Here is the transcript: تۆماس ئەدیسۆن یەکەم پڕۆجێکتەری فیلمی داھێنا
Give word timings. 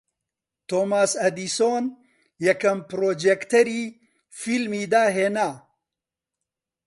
تۆماس 0.67 1.11
ئەدیسۆن 1.21 1.85
یەکەم 2.47 2.79
پڕۆجێکتەری 2.89 3.83
فیلمی 4.39 4.83
داھێنا 4.93 5.49